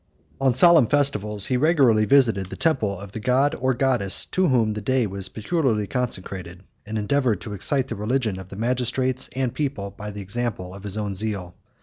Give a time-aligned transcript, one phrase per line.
[0.39, 4.73] On solemn festivals, he regularly visited the temple of the god or goddess to whom
[4.73, 9.53] the day was peculiarly consecrated, and endeavored to excite the religion of the magistrates and
[9.53, 11.53] people by the example of his own zeal.